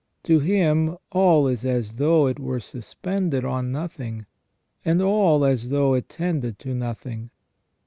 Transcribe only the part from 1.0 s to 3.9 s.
all is as though it were suspended on